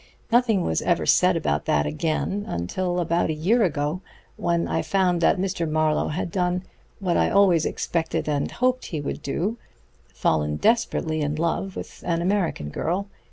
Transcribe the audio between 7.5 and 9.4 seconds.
expected and hoped he would